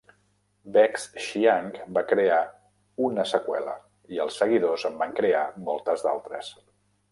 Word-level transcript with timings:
Vex 0.77 1.03
Xiang 1.25 1.67
va 1.97 2.03
crear 2.13 2.39
una 3.09 3.27
seqüela 3.33 3.77
i 4.17 4.25
els 4.27 4.41
seguidors 4.43 4.89
en 4.93 4.99
van 5.05 5.15
crear 5.23 5.47
moltes 5.71 6.09
d'altres. 6.11 6.53